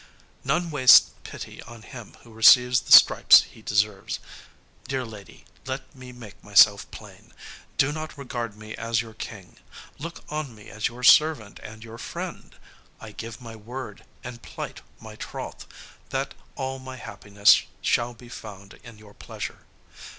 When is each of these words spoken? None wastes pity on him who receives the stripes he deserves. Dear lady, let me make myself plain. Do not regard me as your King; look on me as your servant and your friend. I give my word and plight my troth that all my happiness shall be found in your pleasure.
None 0.43 0.71
wastes 0.71 1.11
pity 1.23 1.61
on 1.61 1.83
him 1.83 2.17
who 2.23 2.33
receives 2.33 2.81
the 2.81 2.91
stripes 2.91 3.43
he 3.43 3.61
deserves. 3.61 4.17
Dear 4.87 5.05
lady, 5.05 5.45
let 5.67 5.95
me 5.95 6.11
make 6.11 6.43
myself 6.43 6.89
plain. 6.89 7.31
Do 7.77 7.91
not 7.91 8.17
regard 8.17 8.57
me 8.57 8.73
as 8.75 9.03
your 9.03 9.13
King; 9.13 9.57
look 9.99 10.23
on 10.29 10.55
me 10.55 10.71
as 10.71 10.87
your 10.87 11.03
servant 11.03 11.59
and 11.59 11.83
your 11.83 11.99
friend. 11.99 12.55
I 12.99 13.11
give 13.11 13.41
my 13.41 13.55
word 13.55 14.03
and 14.23 14.41
plight 14.41 14.81
my 14.99 15.15
troth 15.17 15.67
that 16.09 16.33
all 16.55 16.79
my 16.79 16.95
happiness 16.95 17.61
shall 17.81 18.15
be 18.15 18.27
found 18.27 18.79
in 18.83 18.97
your 18.97 19.13
pleasure. 19.13 19.67